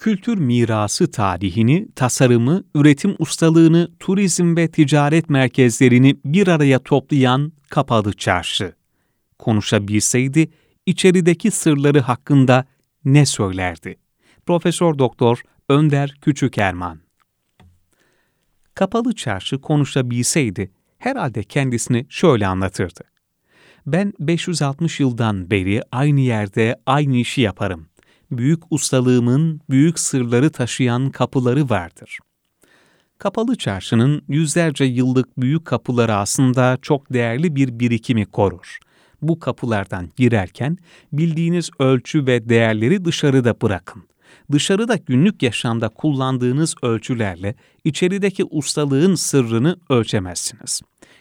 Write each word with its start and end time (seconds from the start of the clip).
kültür 0.00 0.38
mirası 0.38 1.10
tarihini, 1.10 1.88
tasarımı, 1.96 2.64
üretim 2.74 3.16
ustalığını, 3.18 3.90
turizm 3.98 4.56
ve 4.56 4.70
ticaret 4.70 5.30
merkezlerini 5.30 6.16
bir 6.24 6.48
araya 6.48 6.78
toplayan 6.78 7.52
kapalı 7.68 8.12
çarşı. 8.12 8.74
Konuşabilseydi, 9.38 10.50
içerideki 10.86 11.50
sırları 11.50 12.00
hakkında 12.00 12.64
ne 13.04 13.26
söylerdi? 13.26 13.96
Profesör 14.46 14.98
Doktor 14.98 15.42
Önder 15.68 16.18
Küçükerman 16.20 17.00
Kapalı 18.74 19.14
çarşı 19.14 19.60
konuşabilseydi, 19.60 20.70
herhalde 20.98 21.42
kendisini 21.42 22.06
şöyle 22.08 22.46
anlatırdı. 22.46 23.00
Ben 23.86 24.12
560 24.20 25.00
yıldan 25.00 25.50
beri 25.50 25.82
aynı 25.92 26.20
yerde 26.20 26.76
aynı 26.86 27.16
işi 27.16 27.40
yaparım. 27.40 27.90
Büyük 28.30 28.62
ustalığımın 28.70 29.60
büyük 29.70 29.98
sırları 29.98 30.50
taşıyan 30.50 31.10
kapıları 31.10 31.70
vardır. 31.70 32.18
Kapalı 33.18 33.56
çarşının 33.56 34.22
yüzlerce 34.28 34.84
yıllık 34.84 35.40
büyük 35.40 35.64
kapıları 35.64 36.14
aslında 36.14 36.78
çok 36.82 37.12
değerli 37.12 37.56
bir 37.56 37.80
birikimi 37.80 38.26
korur. 38.26 38.78
Bu 39.22 39.38
kapılardan 39.38 40.10
girerken 40.16 40.78
bildiğiniz 41.12 41.70
ölçü 41.78 42.26
ve 42.26 42.48
değerleri 42.48 43.04
dışarıda 43.04 43.60
bırakın. 43.60 44.02
Dışarıda 44.52 44.96
günlük 44.96 45.42
yaşamda 45.42 45.88
kullandığınız 45.88 46.74
ölçülerle 46.82 47.54
içerideki 47.84 48.44
ustalığın 48.44 49.14
sırrını 49.14 49.76
ölçemezsiniz 49.90 50.80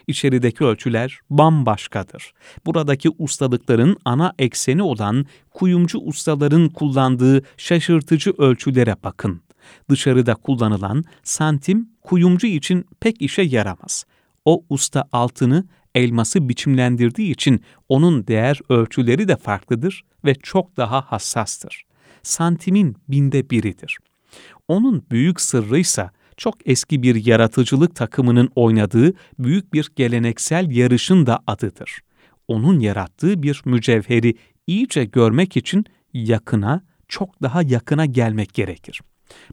içerideki 0.09 0.63
ölçüler 0.63 1.19
bambaşkadır. 1.29 2.33
Buradaki 2.65 3.09
ustalıkların 3.17 3.97
ana 4.05 4.33
ekseni 4.39 4.83
olan 4.83 5.25
kuyumcu 5.51 5.99
ustaların 5.99 6.69
kullandığı 6.69 7.41
şaşırtıcı 7.57 8.33
ölçülere 8.37 8.95
bakın. 9.03 9.41
Dışarıda 9.89 10.35
kullanılan 10.35 11.03
santim 11.23 11.89
kuyumcu 12.01 12.47
için 12.47 12.85
pek 12.99 13.21
işe 13.21 13.41
yaramaz. 13.41 14.05
O 14.45 14.63
usta 14.69 15.03
altını, 15.11 15.67
elması 15.95 16.49
biçimlendirdiği 16.49 17.31
için 17.31 17.63
onun 17.89 18.27
değer 18.27 18.59
ölçüleri 18.69 19.27
de 19.27 19.35
farklıdır 19.35 20.03
ve 20.25 20.35
çok 20.35 20.77
daha 20.77 21.01
hassastır. 21.01 21.88
Santimin 22.23 22.95
binde 23.07 23.49
biridir. 23.49 23.97
Onun 24.67 25.05
büyük 25.11 25.41
sırrıysa 25.41 26.11
çok 26.37 26.55
eski 26.65 27.03
bir 27.03 27.25
yaratıcılık 27.25 27.95
takımının 27.95 28.49
oynadığı 28.55 29.13
büyük 29.39 29.73
bir 29.73 29.91
geleneksel 29.95 30.71
yarışın 30.71 31.25
da 31.25 31.39
adıdır. 31.47 31.99
Onun 32.47 32.79
yarattığı 32.79 33.43
bir 33.43 33.61
mücevheri 33.65 34.35
iyice 34.67 35.05
görmek 35.05 35.57
için 35.57 35.85
yakına, 36.13 36.81
çok 37.07 37.41
daha 37.41 37.61
yakına 37.61 38.05
gelmek 38.05 38.53
gerekir. 38.53 39.01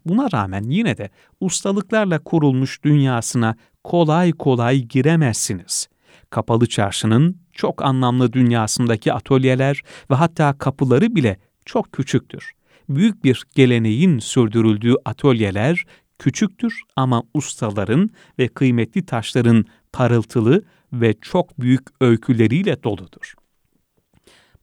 Buna 0.07 0.33
rağmen 0.33 0.63
yine 0.63 0.97
de 0.97 1.11
ustalıklarla 1.41 2.19
kurulmuş 2.19 2.85
dünyasına 2.85 3.57
kolay 3.85 4.33
kolay 4.33 4.79
giremezsiniz. 4.79 5.89
Kapalı 6.31 6.67
çarşının 6.67 7.37
çok 7.53 7.85
anlamlı 7.85 8.33
dünyasındaki 8.33 9.13
atölyeler 9.13 9.83
ve 10.11 10.15
hatta 10.15 10.59
kapıları 10.59 11.15
bile 11.15 11.39
çok 11.65 11.93
küçüktür. 11.93 12.56
Büyük 12.89 13.25
bir 13.25 13.45
geleneğin 13.55 14.19
sürdürüldüğü 14.19 14.95
atölyeler 15.05 15.85
küçüktür 16.19 16.81
ama 16.97 17.23
ustaların 17.35 18.11
ve 18.39 18.49
kıymetli 18.49 19.07
taşların 19.07 19.65
parıltılı 19.93 20.65
ve 20.93 21.15
çok 21.21 21.61
büyük 21.61 21.83
öyküleriyle 22.01 22.83
doludur. 22.83 23.35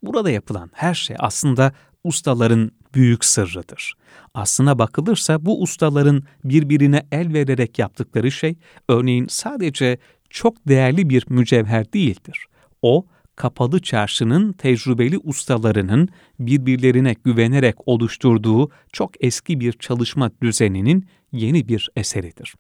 Burada 0.04 0.30
yapılan 0.30 0.70
her 0.74 0.94
şey 0.94 1.16
aslında 1.20 1.74
ustaların 2.04 2.72
büyük 2.94 3.26
sırrıdır. 3.26 3.94
Aslına 4.34 4.80
bakılırsa 4.80 5.46
bu 5.46 5.62
ustaların 5.62 6.24
birbirine 6.44 7.08
el 7.12 7.34
vererek 7.34 7.80
yaptıkları 7.80 8.32
şey, 8.32 8.56
örneğin 8.90 9.28
sadece 9.28 9.98
çok 10.30 10.68
değerli 10.68 11.10
bir 11.10 11.26
mücevher 11.30 11.94
değildir. 11.94 12.46
O, 12.82 13.06
kapalı 13.36 13.82
çarşının 13.82 14.54
tecrübeli 14.54 15.18
ustalarının 15.18 16.10
birbirlerine 16.40 17.16
güvenerek 17.24 17.76
oluşturduğu 17.86 18.70
çok 18.92 19.12
eski 19.20 19.60
bir 19.60 19.72
çalışma 19.72 20.32
düzeninin 20.42 21.08
yeni 21.32 21.68
bir 21.68 21.90
eseridir. 21.96 22.56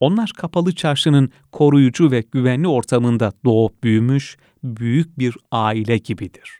Onlar 0.00 0.30
kapalı 0.36 0.74
çarşının 0.74 1.30
koruyucu 1.52 2.10
ve 2.10 2.24
güvenli 2.32 2.68
ortamında 2.68 3.32
doğup 3.44 3.84
büyümüş 3.84 4.36
büyük 4.64 5.18
bir 5.18 5.36
aile 5.52 5.98
gibidir. 5.98 6.50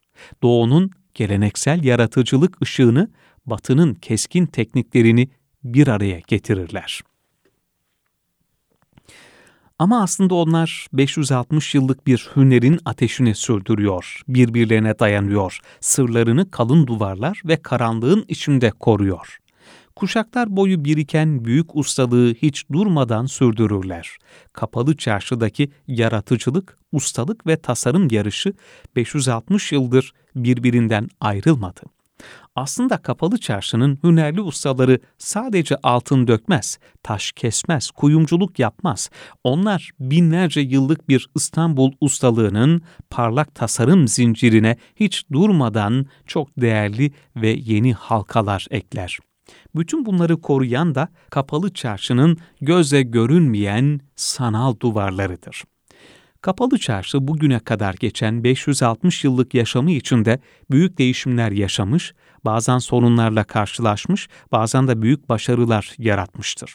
Doğunun 0.43 0.91
geleneksel 1.15 1.85
yaratıcılık 1.85 2.63
ışığını, 2.63 3.11
batının 3.47 3.95
keskin 3.95 4.47
tekniklerini 4.47 5.29
bir 5.65 5.89
araya 5.89 6.21
getirirler. 6.27 7.01
Ama 9.79 10.03
aslında 10.03 10.35
onlar 10.35 10.87
560 10.93 11.75
yıllık 11.75 12.07
bir 12.07 12.31
hünerin 12.37 12.81
ateşini 12.85 13.35
sürdürüyor, 13.35 14.23
birbirlerine 14.29 14.99
dayanıyor, 14.99 15.61
sırlarını 15.81 16.51
kalın 16.51 16.87
duvarlar 16.87 17.43
ve 17.45 17.57
karanlığın 17.57 18.25
içinde 18.29 18.71
koruyor. 18.71 19.39
Kuşaklar 19.97 20.57
boyu 20.57 20.85
biriken 20.85 21.45
büyük 21.45 21.77
ustalığı 21.77 22.35
hiç 22.35 22.65
durmadan 22.73 23.27
sürdürürler. 23.27 24.17
Kapalı 24.53 24.97
çarşıdaki 24.97 25.71
yaratıcılık, 25.89 26.79
ustalık 26.93 27.47
ve 27.47 27.57
tasarım 27.57 28.09
yarışı 28.11 28.53
560 28.97 29.73
yıldır 29.73 30.13
birbirinden 30.35 31.09
ayrılmadı. 31.21 31.96
Aslında 32.57 32.97
kapalı 32.97 33.39
çarşının 33.39 33.99
hünerli 34.05 34.41
ustaları 34.41 35.01
sadece 35.19 35.77
altın 35.83 36.27
dökmez, 36.27 36.79
taş 37.03 37.33
kesmez, 37.33 37.91
kuyumculuk 37.91 38.59
yapmaz. 38.59 39.11
Onlar 39.45 39.91
binlerce 40.01 40.61
yıllık 40.61 41.09
bir 41.09 41.29
İstanbul 41.35 41.93
ustalığının 42.01 42.83
parlak 43.11 43.55
tasarım 43.55 44.09
zincirine 44.09 44.77
hiç 44.97 45.25
durmadan 45.33 46.07
çok 46.27 46.49
değerli 46.61 47.13
ve 47.37 47.49
yeni 47.49 47.95
halkalar 47.95 48.67
ekler. 48.71 49.19
Bütün 49.75 50.07
bunları 50.07 50.41
koruyan 50.41 50.95
da 50.95 51.09
kapalı 51.31 51.75
çarşının 51.75 52.39
göze 52.61 53.03
görünmeyen 53.03 54.01
sanal 54.17 54.81
duvarlarıdır. 54.81 55.65
Kapalı 56.47 56.79
çarşı 56.79 57.29
bugüne 57.29 57.59
kadar 57.59 57.95
geçen 57.95 58.45
560 58.45 59.25
yıllık 59.25 59.55
yaşamı 59.55 59.91
içinde 59.91 60.41
büyük 60.71 60.99
değişimler 60.99 61.51
yaşamış, 61.51 62.15
bazen 62.45 62.79
sorunlarla 62.79 63.45
karşılaşmış, 63.45 64.29
bazen 64.53 64.89
de 64.89 65.03
büyük 65.03 65.29
başarılar 65.29 65.95
yaratmıştır. 65.99 66.75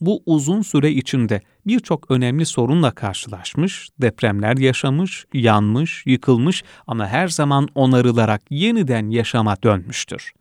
Bu 0.00 0.22
uzun 0.26 0.62
süre 0.62 0.90
içinde 0.90 1.42
birçok 1.66 2.10
önemli 2.10 2.46
sorunla 2.46 2.90
karşılaşmış, 2.90 3.88
depremler 4.00 4.56
yaşamış, 4.56 5.24
yanmış, 5.34 6.02
yıkılmış 6.06 6.64
ama 6.86 7.06
her 7.06 7.28
zaman 7.28 7.68
onarılarak 7.74 8.42
yeniden 8.50 9.10
yaşama 9.10 9.56
dönmüştür. 9.62 10.32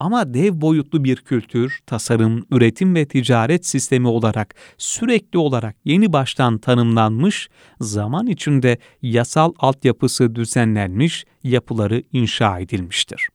Ama 0.00 0.34
dev 0.34 0.60
boyutlu 0.60 1.04
bir 1.04 1.16
kültür, 1.16 1.80
tasarım, 1.86 2.46
üretim 2.50 2.94
ve 2.94 3.06
ticaret 3.06 3.66
sistemi 3.66 4.08
olarak 4.08 4.54
sürekli 4.78 5.38
olarak 5.38 5.76
yeni 5.84 6.12
baştan 6.12 6.58
tanımlanmış, 6.58 7.48
zaman 7.80 8.26
içinde 8.26 8.78
yasal 9.02 9.52
altyapısı 9.58 10.34
düzenlenmiş, 10.34 11.24
yapıları 11.42 12.02
inşa 12.12 12.58
edilmiştir. 12.58 13.28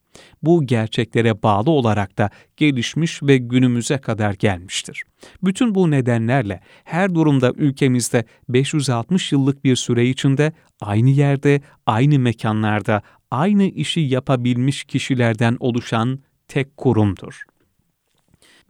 Bu 0.44 0.66
gerçeklere 0.66 1.44
bağlı 1.44 1.72
olarak 1.72 2.18
da 2.18 2.30
gelişmiş 2.58 3.24
ve 3.24 3.38
günümüze 3.38 3.98
kadar 3.98 4.34
gelmiştir. 4.34 5.04
Bütün 5.44 5.76
bu 5.76 5.92
nedenlerle 5.92 6.62
her 6.84 7.16
durumda 7.16 7.54
ülkemizde 7.56 8.26
560 8.50 9.32
yıllık 9.32 9.64
bir 9.64 9.76
süre 9.76 10.06
içinde 10.06 10.52
aynı 10.82 11.10
yerde, 11.10 11.62
aynı 11.86 12.20
mekanlarda, 12.20 13.02
aynı 13.32 13.64
işi 13.64 14.00
yapabilmiş 14.00 14.84
kişilerden 14.84 15.58
oluşan 15.60 16.20
tek 16.48 16.78
kurumdur. 16.78 17.44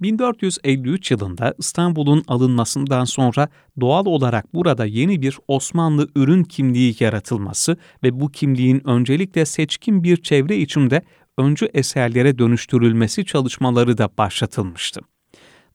1453 0.01 1.11
yılında 1.11 1.53
İstanbul'un 1.57 2.23
alınmasından 2.27 3.05
sonra 3.05 3.49
doğal 3.81 4.05
olarak 4.05 4.53
burada 4.53 4.85
yeni 4.85 5.21
bir 5.21 5.37
Osmanlı 5.47 6.07
ürün 6.15 6.43
kimliği 6.43 6.95
yaratılması 6.99 7.77
ve 8.03 8.19
bu 8.19 8.31
kimliğin 8.31 8.87
öncelikle 8.87 9.45
seçkin 9.45 10.03
bir 10.03 10.17
çevre 10.17 10.57
içinde 10.57 11.01
öncü 11.37 11.65
eserlere 11.73 12.37
dönüştürülmesi 12.37 13.25
çalışmaları 13.25 13.97
da 13.97 14.09
başlatılmıştı. 14.17 15.01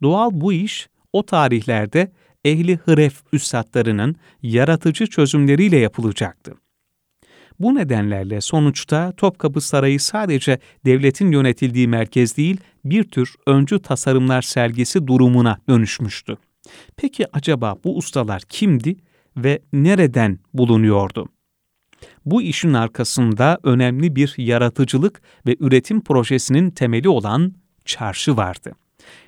Doğal 0.03 0.31
bu 0.33 0.53
iş 0.53 0.89
o 1.13 1.27
tarihlerde 1.27 2.13
ehli 2.45 2.77
hıref 2.77 3.23
üstadlarının 3.33 4.17
yaratıcı 4.43 5.07
çözümleriyle 5.07 5.77
yapılacaktı. 5.77 6.55
Bu 7.61 7.75
nedenlerle 7.75 8.41
sonuçta 8.41 9.13
Topkapı 9.13 9.61
Sarayı 9.61 10.01
sadece 10.01 10.59
devletin 10.85 11.33
yönetildiği 11.33 11.89
merkez 11.89 12.37
değil, 12.37 12.57
bir 12.85 13.05
tür 13.05 13.35
öncü 13.47 13.83
tasarımlar 13.83 14.43
sergisi 14.43 15.07
durumuna 15.07 15.59
dönüşmüştü. 15.69 16.37
Peki 16.97 17.27
acaba 17.33 17.77
bu 17.85 17.97
ustalar 17.97 18.43
kimdi 18.49 18.97
ve 19.37 19.59
nereden 19.73 20.39
bulunuyordu? 20.55 21.29
Bu 22.27 22.43
işin 22.43 22.73
arkasında 22.73 23.59
önemli 23.63 24.17
bir 24.17 24.35
yaratıcılık 24.37 25.23
ve 25.47 25.57
üretim 25.61 26.01
projesinin 26.01 26.71
temeli 26.71 27.09
olan 27.09 27.55
çarşı 27.85 28.37
vardı. 28.37 28.73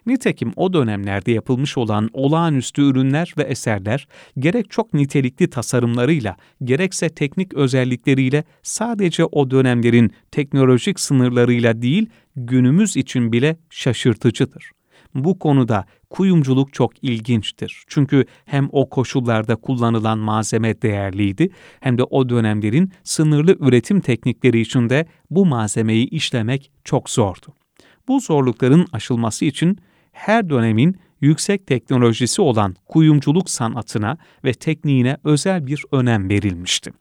Nitekim 0.06 0.52
o 0.56 0.72
dönemlerde 0.72 1.32
yapılmış 1.32 1.78
olan 1.78 2.10
olağanüstü 2.12 2.82
ürünler 2.82 3.34
ve 3.38 3.42
eserler 3.42 4.08
gerek 4.38 4.70
çok 4.70 4.94
nitelikli 4.94 5.50
tasarımlarıyla 5.50 6.36
gerekse 6.64 7.08
teknik 7.08 7.54
özellikleriyle 7.54 8.44
sadece 8.62 9.24
o 9.24 9.50
dönemlerin 9.50 10.12
teknolojik 10.30 11.00
sınırlarıyla 11.00 11.82
değil 11.82 12.06
günümüz 12.36 12.96
için 12.96 13.32
bile 13.32 13.56
şaşırtıcıdır. 13.70 14.70
Bu 15.14 15.38
konuda 15.38 15.84
kuyumculuk 16.10 16.72
çok 16.72 17.04
ilginçtir. 17.04 17.84
Çünkü 17.86 18.24
hem 18.44 18.68
o 18.72 18.88
koşullarda 18.88 19.56
kullanılan 19.56 20.18
malzeme 20.18 20.82
değerliydi 20.82 21.48
hem 21.80 21.98
de 21.98 22.02
o 22.02 22.28
dönemlerin 22.28 22.92
sınırlı 23.04 23.56
üretim 23.60 24.00
teknikleri 24.00 24.60
içinde 24.60 25.06
bu 25.30 25.46
malzemeyi 25.46 26.08
işlemek 26.08 26.70
çok 26.84 27.10
zordu. 27.10 27.54
Bu 28.08 28.20
zorlukların 28.20 28.86
aşılması 28.92 29.44
için 29.44 29.78
her 30.12 30.50
dönemin 30.50 30.96
yüksek 31.20 31.66
teknolojisi 31.66 32.42
olan 32.42 32.76
kuyumculuk 32.86 33.50
sanatına 33.50 34.16
ve 34.44 34.52
tekniğine 34.52 35.16
özel 35.24 35.66
bir 35.66 35.84
önem 35.92 36.28
verilmişti. 36.28 36.92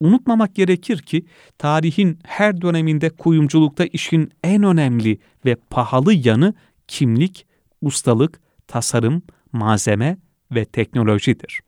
Unutmamak 0.00 0.54
gerekir 0.54 0.98
ki 0.98 1.24
tarihin 1.58 2.18
her 2.24 2.60
döneminde 2.60 3.10
kuyumculukta 3.10 3.84
işin 3.84 4.30
en 4.44 4.62
önemli 4.62 5.18
ve 5.44 5.56
pahalı 5.70 6.14
yanı 6.14 6.54
kimlik, 6.88 7.46
ustalık, 7.82 8.40
tasarım, 8.66 9.22
malzeme 9.52 10.18
ve 10.50 10.64
teknolojidir. 10.64 11.60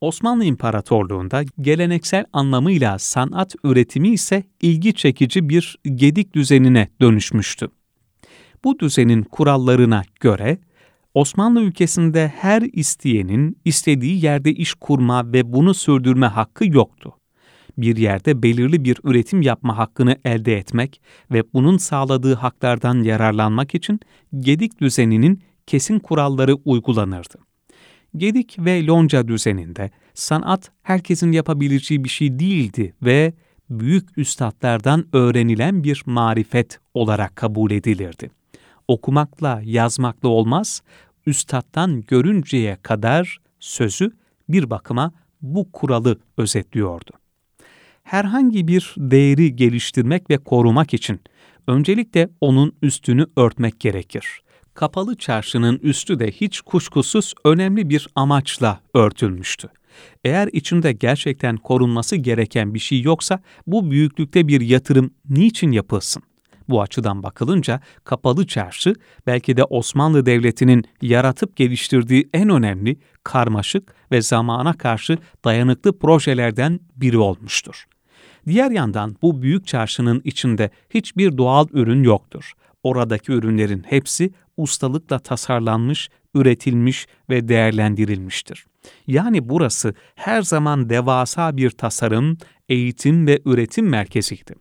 Osmanlı 0.00 0.44
İmparatorluğu'nda 0.44 1.42
geleneksel 1.60 2.24
anlamıyla 2.32 2.98
sanat 2.98 3.54
üretimi 3.64 4.08
ise 4.08 4.44
ilgi 4.60 4.94
çekici 4.94 5.48
bir 5.48 5.78
gedik 5.94 6.34
düzenine 6.34 6.88
dönüşmüştü. 7.00 7.68
Bu 8.64 8.78
düzenin 8.78 9.22
kurallarına 9.22 10.02
göre 10.20 10.58
Osmanlı 11.14 11.62
ülkesinde 11.62 12.32
her 12.36 12.62
isteyenin 12.72 13.58
istediği 13.64 14.24
yerde 14.24 14.52
iş 14.52 14.74
kurma 14.74 15.32
ve 15.32 15.52
bunu 15.52 15.74
sürdürme 15.74 16.26
hakkı 16.26 16.66
yoktu. 16.66 17.14
Bir 17.78 17.96
yerde 17.96 18.42
belirli 18.42 18.84
bir 18.84 18.98
üretim 19.04 19.42
yapma 19.42 19.78
hakkını 19.78 20.16
elde 20.24 20.56
etmek 20.56 21.00
ve 21.30 21.52
bunun 21.52 21.76
sağladığı 21.76 22.34
haklardan 22.34 23.02
yararlanmak 23.02 23.74
için 23.74 24.00
Gedik 24.38 24.80
düzeninin 24.80 25.42
kesin 25.66 25.98
kuralları 25.98 26.54
uygulanırdı. 26.54 27.49
Gedik 28.16 28.56
ve 28.58 28.86
Lonca 28.86 29.28
düzeninde 29.28 29.90
sanat 30.14 30.70
herkesin 30.82 31.32
yapabileceği 31.32 32.04
bir 32.04 32.08
şey 32.08 32.38
değildi 32.38 32.94
ve 33.02 33.32
büyük 33.70 34.18
üstadlardan 34.18 35.06
öğrenilen 35.12 35.84
bir 35.84 36.02
marifet 36.06 36.80
olarak 36.94 37.36
kabul 37.36 37.70
edilirdi. 37.70 38.30
Okumakla, 38.88 39.60
yazmakla 39.64 40.28
olmaz, 40.28 40.82
üstattan 41.26 42.00
görünceye 42.00 42.76
kadar 42.82 43.38
sözü 43.60 44.12
bir 44.48 44.70
bakıma 44.70 45.12
bu 45.42 45.72
kuralı 45.72 46.20
özetliyordu. 46.36 47.10
Herhangi 48.02 48.68
bir 48.68 48.94
değeri 48.96 49.56
geliştirmek 49.56 50.30
ve 50.30 50.38
korumak 50.38 50.94
için 50.94 51.20
öncelikle 51.66 52.28
onun 52.40 52.72
üstünü 52.82 53.26
örtmek 53.36 53.80
gerekir 53.80 54.42
kapalı 54.74 55.16
çarşının 55.16 55.78
üstü 55.82 56.18
de 56.18 56.30
hiç 56.30 56.60
kuşkusuz 56.60 57.34
önemli 57.44 57.90
bir 57.90 58.08
amaçla 58.14 58.80
örtülmüştü. 58.94 59.68
Eğer 60.24 60.48
içinde 60.52 60.92
gerçekten 60.92 61.56
korunması 61.56 62.16
gereken 62.16 62.74
bir 62.74 62.78
şey 62.78 63.02
yoksa 63.02 63.42
bu 63.66 63.90
büyüklükte 63.90 64.48
bir 64.48 64.60
yatırım 64.60 65.10
niçin 65.28 65.72
yapılsın? 65.72 66.22
Bu 66.68 66.82
açıdan 66.82 67.22
bakılınca 67.22 67.80
kapalı 68.04 68.46
çarşı 68.46 68.94
belki 69.26 69.56
de 69.56 69.64
Osmanlı 69.64 70.26
Devleti'nin 70.26 70.84
yaratıp 71.02 71.56
geliştirdiği 71.56 72.28
en 72.32 72.48
önemli, 72.48 72.96
karmaşık 73.24 73.94
ve 74.12 74.22
zamana 74.22 74.72
karşı 74.72 75.18
dayanıklı 75.44 75.98
projelerden 75.98 76.80
biri 76.96 77.18
olmuştur. 77.18 77.84
Diğer 78.46 78.70
yandan 78.70 79.16
bu 79.22 79.42
büyük 79.42 79.66
çarşının 79.66 80.20
içinde 80.24 80.70
hiçbir 80.90 81.38
doğal 81.38 81.66
ürün 81.72 82.02
yoktur. 82.02 82.52
Oradaki 82.82 83.32
ürünlerin 83.32 83.84
hepsi 83.88 84.30
ustalıkla 84.62 85.18
tasarlanmış, 85.18 86.08
üretilmiş 86.34 87.06
ve 87.30 87.48
değerlendirilmiştir. 87.48 88.66
Yani 89.06 89.48
burası 89.48 89.94
her 90.14 90.42
zaman 90.42 90.90
devasa 90.90 91.56
bir 91.56 91.70
tasarım, 91.70 92.38
eğitim 92.68 93.26
ve 93.26 93.40
üretim 93.44 93.88
merkeziydi. 93.88 94.54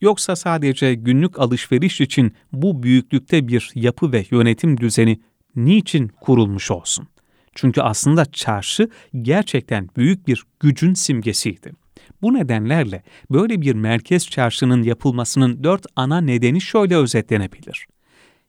Yoksa 0.00 0.36
sadece 0.36 0.94
günlük 0.94 1.38
alışveriş 1.38 2.00
için 2.00 2.34
bu 2.52 2.82
büyüklükte 2.82 3.48
bir 3.48 3.70
yapı 3.74 4.12
ve 4.12 4.24
yönetim 4.30 4.80
düzeni 4.80 5.20
niçin 5.56 6.08
kurulmuş 6.08 6.70
olsun? 6.70 7.08
Çünkü 7.54 7.80
aslında 7.80 8.24
çarşı 8.24 8.88
gerçekten 9.22 9.88
büyük 9.96 10.26
bir 10.26 10.44
gücün 10.60 10.94
simgesiydi. 10.94 11.72
Bu 12.22 12.34
nedenlerle 12.34 13.02
böyle 13.30 13.60
bir 13.60 13.74
merkez 13.74 14.26
çarşının 14.28 14.82
yapılmasının 14.82 15.64
dört 15.64 15.86
ana 15.96 16.20
nedeni 16.20 16.60
şöyle 16.60 16.96
özetlenebilir. 16.96 17.86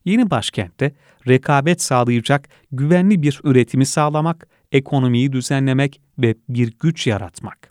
Yeni 0.04 0.30
başkentte 0.30 0.92
rekabet 1.28 1.82
sağlayacak 1.82 2.48
güvenli 2.72 3.22
bir 3.22 3.40
üretimi 3.44 3.86
sağlamak, 3.86 4.48
ekonomiyi 4.72 5.32
düzenlemek 5.32 6.00
ve 6.18 6.34
bir 6.48 6.72
güç 6.80 7.06
yaratmak. 7.06 7.70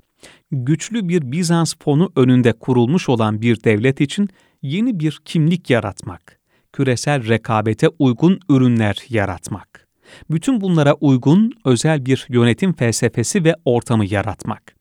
Güçlü 0.51 1.09
bir 1.09 1.31
Bizans 1.31 1.73
fonu 1.83 2.11
önünde 2.15 2.53
kurulmuş 2.53 3.09
olan 3.09 3.41
bir 3.41 3.63
devlet 3.63 4.01
için 4.01 4.29
yeni 4.61 4.99
bir 4.99 5.19
kimlik 5.25 5.69
yaratmak, 5.69 6.39
küresel 6.73 7.27
rekabete 7.27 7.87
uygun 7.99 8.39
ürünler 8.49 9.03
yaratmak. 9.09 9.87
Bütün 10.29 10.61
bunlara 10.61 10.93
uygun 10.93 11.51
özel 11.65 12.05
bir 12.05 12.25
yönetim 12.29 12.73
felsefesi 12.73 13.43
ve 13.43 13.55
ortamı 13.65 14.05
yaratmak. 14.05 14.80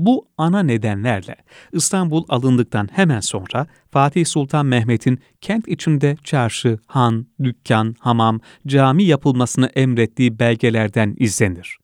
Bu 0.00 0.28
ana 0.38 0.62
nedenlerle 0.62 1.36
İstanbul 1.72 2.24
alındıktan 2.28 2.88
hemen 2.92 3.20
sonra 3.20 3.66
Fatih 3.90 4.26
Sultan 4.26 4.66
Mehmet'in 4.66 5.18
kent 5.40 5.68
içinde 5.68 6.16
çarşı, 6.24 6.78
han, 6.86 7.26
dükkan, 7.42 7.96
hamam, 7.98 8.40
cami 8.66 9.04
yapılmasını 9.04 9.66
emrettiği 9.66 10.38
belgelerden 10.38 11.14
izlenir. 11.18 11.78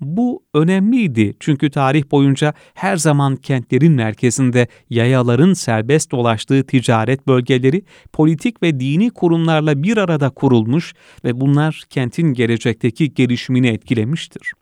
Bu 0.00 0.44
önemliydi 0.54 1.34
çünkü 1.40 1.70
tarih 1.70 2.10
boyunca 2.10 2.54
her 2.74 2.96
zaman 2.96 3.36
kentlerin 3.36 3.92
merkezinde 3.92 4.68
yayaların 4.90 5.52
serbest 5.52 6.12
dolaştığı 6.12 6.66
ticaret 6.66 7.26
bölgeleri 7.26 7.82
politik 8.12 8.62
ve 8.62 8.80
dini 8.80 9.10
kurumlarla 9.10 9.82
bir 9.82 9.96
arada 9.96 10.30
kurulmuş 10.30 10.94
ve 11.24 11.40
bunlar 11.40 11.84
kentin 11.90 12.34
gelecekteki 12.34 13.14
gelişimini 13.14 13.68
etkilemiştir. 13.68 14.52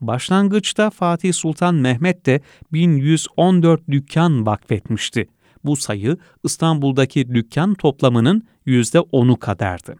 Başlangıçta 0.00 0.90
Fatih 0.90 1.32
Sultan 1.32 1.74
Mehmet 1.74 2.26
de 2.26 2.40
1114 2.72 3.88
dükkan 3.90 4.46
vakfetmişti. 4.46 5.28
Bu 5.64 5.76
sayı 5.76 6.16
İstanbul'daki 6.44 7.34
dükkan 7.34 7.74
toplamının 7.74 8.42
%10'u 8.66 9.36
kadardı. 9.36 9.96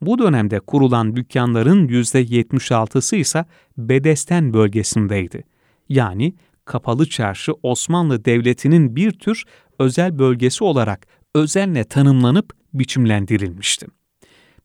Bu 0.00 0.18
dönemde 0.18 0.60
kurulan 0.60 1.16
dükkanların 1.16 1.88
%76'sı 1.88 3.16
ise 3.16 3.44
Bedesten 3.78 4.52
bölgesindeydi. 4.52 5.44
Yani 5.88 6.34
Kapalı 6.64 7.08
Çarşı 7.08 7.52
Osmanlı 7.62 8.24
Devleti'nin 8.24 8.96
bir 8.96 9.10
tür 9.10 9.44
özel 9.78 10.18
bölgesi 10.18 10.64
olarak 10.64 11.06
özenle 11.34 11.84
tanımlanıp 11.84 12.52
biçimlendirilmişti. 12.74 13.86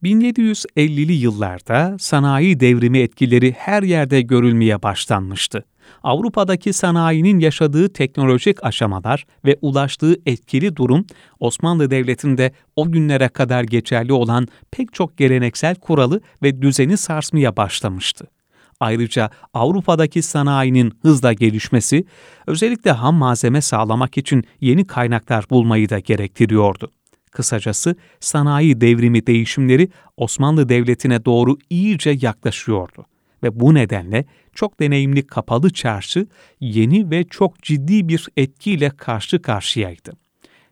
1750'li 0.05 1.13
yıllarda 1.13 1.95
sanayi 1.99 2.59
devrimi 2.59 2.99
etkileri 2.99 3.51
her 3.51 3.83
yerde 3.83 4.21
görülmeye 4.21 4.83
başlanmıştı. 4.83 5.65
Avrupa'daki 6.03 6.73
sanayinin 6.73 7.39
yaşadığı 7.39 7.93
teknolojik 7.93 8.65
aşamalar 8.65 9.25
ve 9.45 9.57
ulaştığı 9.61 10.15
etkili 10.25 10.75
durum 10.75 11.05
Osmanlı 11.39 11.91
Devleti'nde 11.91 12.51
o 12.75 12.91
günlere 12.91 13.29
kadar 13.29 13.63
geçerli 13.63 14.13
olan 14.13 14.47
pek 14.71 14.93
çok 14.93 15.17
geleneksel 15.17 15.75
kuralı 15.75 16.21
ve 16.43 16.61
düzeni 16.61 16.97
sarsmaya 16.97 17.57
başlamıştı. 17.57 18.27
Ayrıca 18.79 19.29
Avrupa'daki 19.53 20.21
sanayinin 20.21 20.93
hızla 21.01 21.33
gelişmesi, 21.33 22.05
özellikle 22.47 22.91
ham 22.91 23.15
malzeme 23.15 23.61
sağlamak 23.61 24.17
için 24.17 24.43
yeni 24.61 24.87
kaynaklar 24.87 25.45
bulmayı 25.49 25.89
da 25.89 25.99
gerektiriyordu. 25.99 26.91
Kısacası 27.35 27.95
sanayi 28.19 28.81
devrimi 28.81 29.27
değişimleri 29.27 29.89
Osmanlı 30.17 30.69
Devleti'ne 30.69 31.25
doğru 31.25 31.57
iyice 31.69 32.17
yaklaşıyordu 32.21 33.05
ve 33.43 33.59
bu 33.59 33.73
nedenle 33.73 34.25
çok 34.53 34.79
deneyimli 34.79 35.27
kapalı 35.27 35.73
çarşı 35.73 36.27
yeni 36.59 37.11
ve 37.11 37.23
çok 37.23 37.63
ciddi 37.63 38.07
bir 38.07 38.27
etkiyle 38.37 38.89
karşı 38.89 39.41
karşıyaydı. 39.41 40.11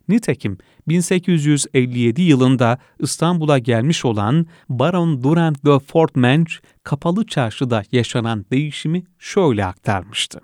Nitekim 0.07 0.57
1857 0.87 2.21
yılında 2.21 2.77
İstanbul'a 2.99 3.59
gelmiş 3.59 4.05
olan 4.05 4.47
Baron 4.69 5.23
Durand 5.23 5.55
de 5.55 5.79
Fortmanch, 5.79 6.51
kapalı 6.83 7.27
çarşıda 7.27 7.83
yaşanan 7.91 8.45
değişimi 8.51 9.03
şöyle 9.19 9.65
aktarmıştı. 9.65 10.41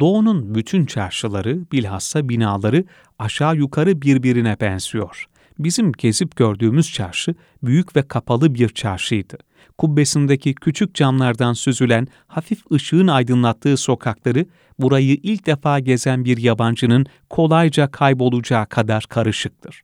Doğu'nun 0.00 0.54
bütün 0.54 0.86
çarşıları, 0.86 1.58
bilhassa 1.72 2.28
binaları 2.28 2.84
aşağı 3.18 3.56
yukarı 3.56 4.02
birbirine 4.02 4.56
benziyor. 4.60 5.26
Bizim 5.58 5.92
gezip 5.92 6.36
gördüğümüz 6.36 6.92
çarşı 6.92 7.34
büyük 7.62 7.96
ve 7.96 8.02
kapalı 8.02 8.54
bir 8.54 8.68
çarşıydı. 8.68 9.38
Kubbesindeki 9.78 10.54
küçük 10.54 10.94
camlardan 10.94 11.52
süzülen 11.52 12.06
hafif 12.26 12.72
ışığın 12.72 13.06
aydınlattığı 13.06 13.76
sokakları 13.76 14.46
burayı 14.78 15.18
ilk 15.22 15.46
defa 15.46 15.80
gezen 15.80 16.24
bir 16.24 16.38
yabancının 16.38 17.06
kolayca 17.30 17.90
kaybolacağı 17.90 18.66
kadar 18.66 19.04
karışıktır. 19.08 19.82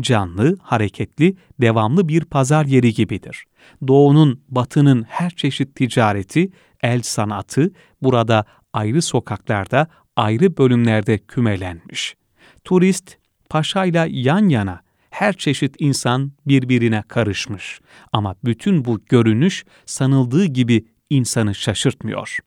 Canlı, 0.00 0.56
hareketli, 0.62 1.36
devamlı 1.60 2.08
bir 2.08 2.24
pazar 2.24 2.64
yeri 2.64 2.94
gibidir. 2.94 3.44
Doğunun, 3.88 4.40
batının 4.48 5.02
her 5.02 5.30
çeşit 5.30 5.74
ticareti, 5.74 6.50
el 6.82 7.02
sanatı 7.02 7.72
burada 8.02 8.44
ayrı 8.76 9.02
sokaklarda, 9.02 9.86
ayrı 10.16 10.56
bölümlerde 10.56 11.18
kümelenmiş. 11.18 12.16
Turist, 12.64 13.16
paşayla 13.48 14.06
yan 14.10 14.48
yana 14.48 14.80
her 15.10 15.32
çeşit 15.32 15.76
insan 15.78 16.32
birbirine 16.46 17.02
karışmış. 17.08 17.80
Ama 18.12 18.34
bütün 18.44 18.84
bu 18.84 19.00
görünüş 19.08 19.64
sanıldığı 19.86 20.44
gibi 20.44 20.84
insanı 21.10 21.54
şaşırtmıyor. 21.54 22.38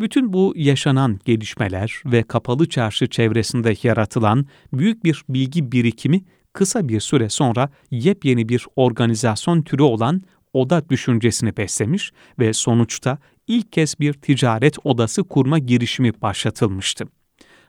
Bütün 0.00 0.32
bu 0.32 0.52
yaşanan 0.56 1.20
gelişmeler 1.24 2.02
ve 2.06 2.22
kapalı 2.22 2.68
çarşı 2.68 3.06
çevresinde 3.06 3.74
yaratılan 3.82 4.46
büyük 4.72 5.04
bir 5.04 5.24
bilgi 5.28 5.72
birikimi 5.72 6.24
kısa 6.52 6.88
bir 6.88 7.00
süre 7.00 7.28
sonra 7.28 7.70
yepyeni 7.90 8.48
bir 8.48 8.66
organizasyon 8.76 9.62
türü 9.62 9.82
olan 9.82 10.22
oda 10.52 10.88
düşüncesini 10.88 11.56
beslemiş 11.56 12.12
ve 12.38 12.52
sonuçta 12.52 13.18
ilk 13.46 13.72
kez 13.72 14.00
bir 14.00 14.12
ticaret 14.12 14.76
odası 14.84 15.24
kurma 15.24 15.58
girişimi 15.58 16.12
başlatılmıştı. 16.22 17.04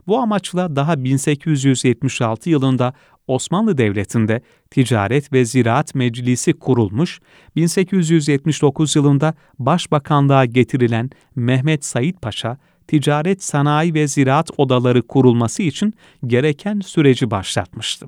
Bu 0.08 0.18
amaçla 0.18 0.76
daha 0.76 1.04
1876 1.04 2.50
yılında 2.50 2.94
Osmanlı 3.28 3.78
Devleti'nde 3.78 4.42
Ticaret 4.72 5.34
ve 5.34 5.46
Ziraat 5.46 5.96
Meclisi 5.96 6.54
kurulmuş, 6.54 7.20
1879 7.56 8.96
yılında 8.96 9.34
Başbakanlığa 9.60 10.46
getirilen 10.46 11.10
Mehmet 11.36 11.86
Said 11.86 12.16
Paşa, 12.22 12.58
Ticaret, 12.88 13.44
Sanayi 13.44 13.94
ve 13.94 14.08
Ziraat 14.08 14.52
Odaları 14.58 15.02
kurulması 15.02 15.64
için 15.64 15.94
gereken 16.28 16.80
süreci 16.80 17.32
başlatmıştı. 17.32 18.08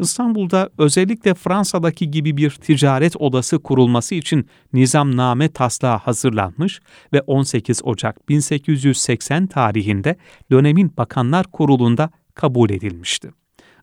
İstanbul'da 0.00 0.70
özellikle 0.78 1.34
Fransa'daki 1.34 2.10
gibi 2.10 2.36
bir 2.36 2.50
ticaret 2.50 3.16
odası 3.16 3.58
kurulması 3.58 4.14
için 4.14 4.46
nizamname 4.72 5.48
taslağı 5.48 5.96
hazırlanmış 5.96 6.80
ve 7.12 7.20
18 7.20 7.80
Ocak 7.84 8.28
1880 8.28 9.46
tarihinde 9.46 10.16
dönemin 10.50 10.92
Bakanlar 10.96 11.46
Kurulu'nda 11.46 12.10
kabul 12.34 12.70
edilmişti. 12.70 13.30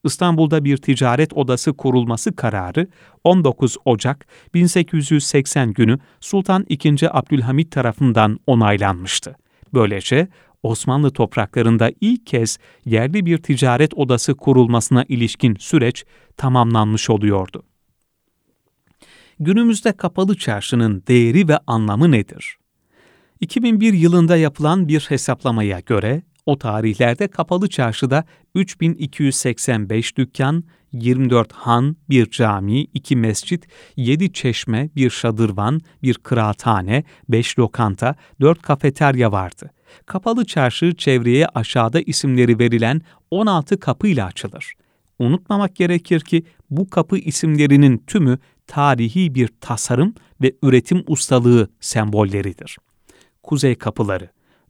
İstanbul'da 0.03 0.63
bir 0.63 0.77
ticaret 0.77 1.33
odası 1.33 1.73
kurulması 1.73 2.35
kararı 2.35 2.87
19 3.23 3.77
Ocak 3.85 4.27
1880 4.53 5.73
günü 5.73 5.99
Sultan 6.19 6.65
II. 6.69 6.95
Abdülhamit 7.11 7.71
tarafından 7.71 8.39
onaylanmıştı. 8.47 9.35
Böylece 9.73 10.27
Osmanlı 10.67 11.11
topraklarında 11.11 11.91
ilk 12.01 12.25
kez 12.25 12.57
yerli 12.85 13.25
bir 13.25 13.37
ticaret 13.37 13.93
odası 13.93 14.35
kurulmasına 14.35 15.05
ilişkin 15.07 15.55
süreç 15.59 16.05
tamamlanmış 16.37 17.09
oluyordu. 17.09 17.63
Günümüzde 19.39 19.91
kapalı 19.91 20.37
çarşının 20.37 21.03
değeri 21.07 21.47
ve 21.47 21.59
anlamı 21.67 22.11
nedir? 22.11 22.57
2001 23.41 23.93
yılında 23.93 24.37
yapılan 24.37 24.87
bir 24.87 24.99
hesaplamaya 24.99 25.79
göre 25.79 26.21
o 26.45 26.57
tarihlerde 26.57 27.27
kapalı 27.27 27.69
çarşıda 27.69 28.23
3285 28.55 30.17
dükkan, 30.17 30.63
24 30.91 31.53
han, 31.53 31.95
bir 32.09 32.29
cami, 32.29 32.81
iki 32.81 33.15
mescit, 33.15 33.67
7 33.95 34.33
çeşme, 34.33 34.89
bir 34.95 35.09
şadırvan, 35.09 35.81
bir 36.03 36.13
kıraathane, 36.13 37.03
5 37.29 37.59
lokanta, 37.59 38.15
4 38.41 38.61
kafeterya 38.61 39.31
vardı. 39.31 39.71
Kapalı 40.05 40.45
çarşı 40.45 40.95
çevreye 40.95 41.47
aşağıda 41.47 42.01
isimleri 42.01 42.59
verilen 42.59 43.01
16 43.31 43.79
kapıyla 43.79 44.25
açılır. 44.25 44.73
Unutmamak 45.19 45.75
gerekir 45.75 46.19
ki 46.19 46.43
bu 46.69 46.89
kapı 46.89 47.17
isimlerinin 47.17 48.03
tümü 48.07 48.37
tarihi 48.67 49.35
bir 49.35 49.49
tasarım 49.61 50.13
ve 50.41 50.55
üretim 50.63 51.03
ustalığı 51.07 51.69
sembolleridir. 51.79 52.77
Kuzey 53.43 53.75
kapıları, 53.75 54.29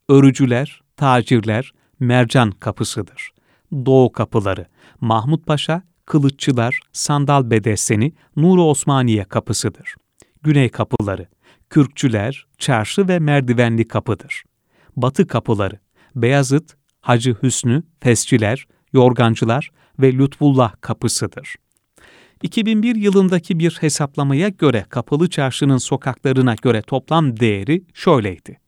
örücüler, 0.10 0.82
tacirler, 0.98 1.72
mercan 2.00 2.52
kapısıdır. 2.52 3.32
Doğu 3.86 4.12
kapıları, 4.12 4.66
Mahmut 5.02 5.46
Paşa, 5.46 5.84
Kılıççılar, 6.06 6.80
Sandal 6.92 7.52
Bedesteni, 7.52 8.14
Nuri 8.36 8.62
Osmaniye 8.62 9.24
kapısıdır. 9.24 9.96
Güney 10.44 10.70
kapıları, 10.70 11.28
Kürkçüler, 11.70 12.46
Çarşı 12.58 13.08
ve 13.08 13.20
Merdivenli 13.20 13.88
kapıdır. 13.88 14.44
Batı 14.98 15.27
kapıları, 15.27 15.80
Beyazıt, 16.16 16.75
Hacı 17.01 17.36
Hüsnü, 17.44 17.84
Fesçiler, 18.00 18.68
Yorgancılar 18.94 19.72
ve 20.00 20.13
Lütfullah 20.13 20.74
kapısıdır. 20.82 21.56
2001 22.44 22.96
yılındaki 22.96 23.60
bir 23.60 23.77
hesaplamaya 23.82 24.50
göre 24.50 24.86
Kapalı 24.89 25.30
Çarşı'nın 25.30 25.77
sokaklarına 25.77 26.56
göre 26.56 26.82
toplam 26.82 27.39
değeri 27.39 27.84
şöyleydi. 27.94 28.60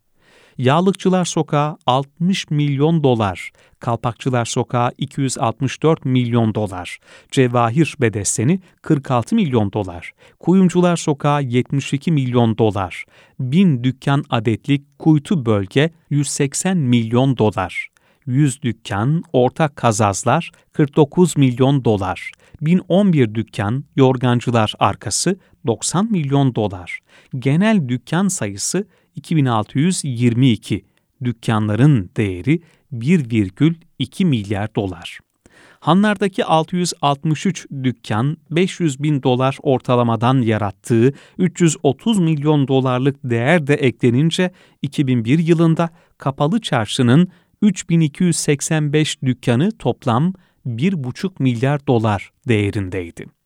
Yağlıkçılar 0.60 1.26
Sokağı 1.26 1.78
60 1.86 2.50
milyon 2.50 3.04
dolar, 3.04 3.52
Kalpakçılar 3.80 4.46
Sokağı 4.46 4.92
264 4.98 6.06
milyon 6.06 6.56
dolar, 6.56 7.00
Cevahir 7.32 7.96
Bedesteni 8.02 8.60
46 8.82 9.36
milyon 9.36 9.72
dolar, 9.74 10.12
Kuyumcular 10.40 10.96
Sokağı 10.96 11.44
72 11.44 12.12
milyon 12.12 12.58
dolar, 12.58 13.06
bin 13.40 13.84
dükkan 13.84 14.24
adetlik 14.30 15.00
kuytu 15.00 15.46
bölge 15.46 15.92
180 16.10 16.78
milyon 16.78 17.38
dolar, 17.38 17.88
100 18.26 18.62
dükkan, 18.62 19.24
ortak 19.34 19.76
kazazlar 19.76 20.52
49 20.74 21.38
milyon 21.38 21.86
dolar, 21.86 22.32
1011 22.62 23.36
dükkan, 23.36 23.84
yorgancılar 23.96 24.74
arkası 24.80 25.40
90 25.68 26.12
milyon 26.12 26.56
dolar, 26.56 27.00
genel 27.40 27.90
dükkan 27.90 28.28
sayısı 28.28 28.88
2622, 29.16 30.86
dükkanların 31.24 32.10
değeri 32.18 32.62
1,2 32.94 34.26
milyar 34.26 34.76
dolar. 34.76 35.20
Hanlardaki 35.80 36.46
663 36.46 37.68
dükkan 37.84 38.38
500 38.52 39.04
bin 39.04 39.24
dolar 39.24 39.58
ortalamadan 39.62 40.42
yarattığı 40.42 41.14
330 41.38 42.20
milyon 42.20 42.68
dolarlık 42.68 43.16
değer 43.24 43.68
de 43.68 43.74
eklenince 43.74 44.52
2001 44.82 45.40
yılında 45.40 45.90
kapalı 46.18 46.62
çarşının 46.62 47.28
3285 47.62 49.22
dükkanı 49.22 49.72
toplam 49.72 50.34
1,5 50.68 51.32
milyar 51.40 51.88
dolar 51.88 52.32
değerindeydi. 52.48 53.39